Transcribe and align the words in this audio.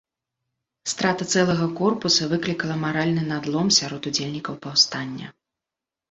Страта 0.91 1.25
цэлага 1.33 1.65
корпуса 1.79 2.23
выклікала 2.31 2.77
маральны 2.85 3.25
надлом 3.33 3.67
сярод 3.79 4.09
удзельнікаў 4.13 4.57
паўстання. 4.65 5.27